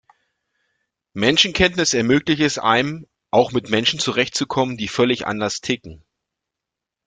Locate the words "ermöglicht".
1.93-2.39